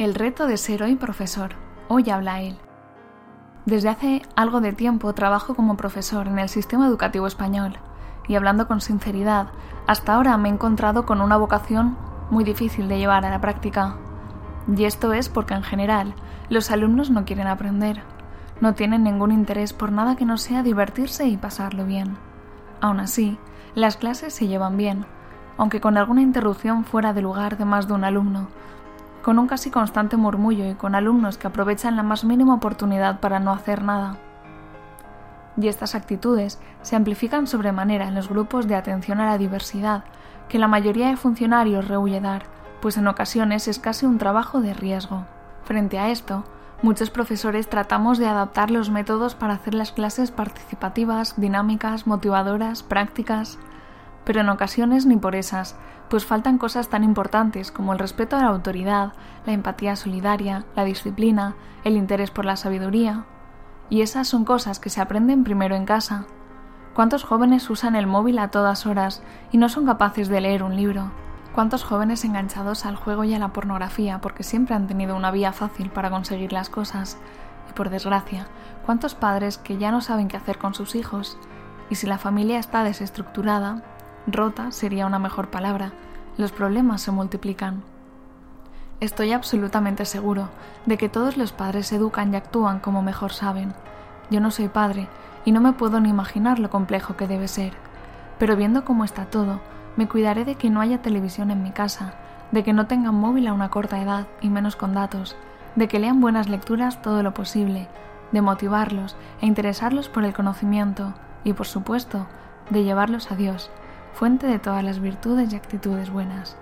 [0.00, 1.50] El reto de ser hoy profesor.
[1.88, 2.56] Hoy habla él.
[3.66, 7.74] Desde hace algo de tiempo trabajo como profesor en el sistema educativo español
[8.26, 9.48] y hablando con sinceridad,
[9.86, 11.98] hasta ahora me he encontrado con una vocación
[12.30, 13.96] muy difícil de llevar a la práctica.
[14.74, 16.14] Y esto es porque en general
[16.48, 18.00] los alumnos no quieren aprender,
[18.62, 22.16] no tienen ningún interés por nada que no sea divertirse y pasarlo bien.
[22.80, 23.38] Aún así,
[23.74, 25.04] las clases se llevan bien,
[25.58, 28.48] aunque con alguna interrupción fuera de lugar de más de un alumno,
[29.22, 33.40] con un casi constante murmullo y con alumnos que aprovechan la más mínima oportunidad para
[33.40, 34.16] no hacer nada.
[35.56, 40.04] Y estas actitudes se amplifican sobremanera en los grupos de atención a la diversidad,
[40.48, 42.44] que la mayoría de funcionarios rehuye dar,
[42.80, 45.24] pues en ocasiones es casi un trabajo de riesgo.
[45.64, 46.44] Frente a esto,
[46.82, 53.58] muchos profesores tratamos de adaptar los métodos para hacer las clases participativas, dinámicas, motivadoras, prácticas,
[54.24, 55.76] pero en ocasiones ni por esas,
[56.08, 59.12] pues faltan cosas tan importantes como el respeto a la autoridad,
[59.46, 61.54] la empatía solidaria, la disciplina,
[61.84, 63.24] el interés por la sabiduría.
[63.88, 66.26] Y esas son cosas que se aprenden primero en casa.
[66.94, 70.76] ¿Cuántos jóvenes usan el móvil a todas horas y no son capaces de leer un
[70.76, 71.12] libro?
[71.54, 75.52] ¿Cuántos jóvenes enganchados al juego y a la pornografía porque siempre han tenido una vía
[75.52, 77.18] fácil para conseguir las cosas?
[77.68, 78.48] Y por desgracia,
[78.84, 81.38] ¿cuántos padres que ya no saben qué hacer con sus hijos?
[81.88, 83.82] Y si la familia está desestructurada,
[84.26, 85.92] rota sería una mejor palabra,
[86.36, 87.82] los problemas se multiplican.
[89.00, 90.50] Estoy absolutamente seguro
[90.86, 93.72] de que todos los padres educan y actúan como mejor saben.
[94.30, 95.08] Yo no soy padre
[95.44, 97.72] y no me puedo ni imaginar lo complejo que debe ser.
[98.38, 99.60] Pero viendo cómo está todo,
[99.96, 102.14] me cuidaré de que no haya televisión en mi casa,
[102.52, 105.36] de que no tengan móvil a una corta edad y menos con datos,
[105.76, 107.88] de que lean buenas lecturas todo lo posible,
[108.32, 112.26] de motivarlos e interesarlos por el conocimiento y, por supuesto,
[112.70, 113.70] de llevarlos a Dios,
[114.14, 116.56] fuente de todas las virtudes y actitudes buenas.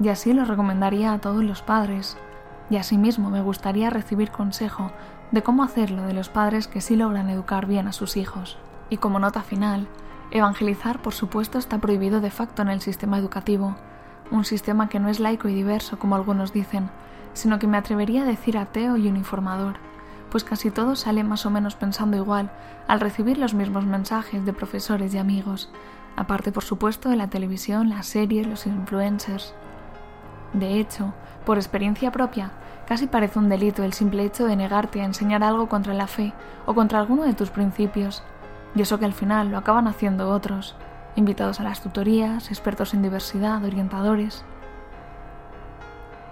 [0.00, 2.16] Y así lo recomendaría a todos los padres,
[2.70, 4.90] y asimismo me gustaría recibir consejo
[5.30, 8.58] de cómo hacerlo de los padres que sí logran educar bien a sus hijos.
[8.90, 9.88] Y como nota final,
[10.30, 13.76] evangelizar por supuesto está prohibido de facto en el sistema educativo,
[14.30, 16.90] un sistema que no es laico y diverso como algunos dicen,
[17.34, 19.76] sino que me atrevería a decir ateo y uniformador,
[20.30, 22.50] pues casi todo sale más o menos pensando igual
[22.88, 25.70] al recibir los mismos mensajes de profesores y amigos,
[26.16, 29.54] aparte por supuesto de la televisión, las series, los influencers.
[30.52, 31.14] De hecho,
[31.44, 32.52] por experiencia propia,
[32.86, 36.32] casi parece un delito el simple hecho de negarte a enseñar algo contra la fe
[36.66, 38.22] o contra alguno de tus principios,
[38.74, 40.76] y eso que al final lo acaban haciendo otros,
[41.16, 44.44] invitados a las tutorías, expertos en diversidad, orientadores.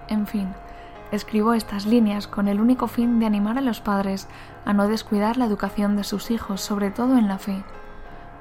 [0.08, 0.48] En fin,
[1.12, 4.28] escribo estas líneas con el único fin de animar a los padres
[4.64, 7.62] a no descuidar la educación de sus hijos, sobre todo en la fe.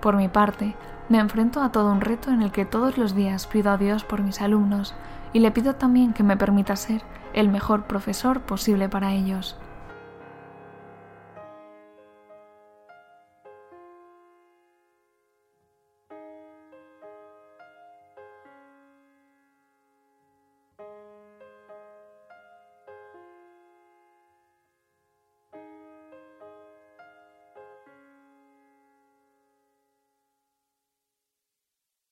[0.02, 0.76] Por mi parte,
[1.10, 4.04] me enfrento a todo un reto en el que todos los días pido a Dios
[4.04, 4.94] por mis alumnos
[5.34, 7.02] y le pido también que me permita ser
[7.34, 9.58] el mejor profesor posible para ellos.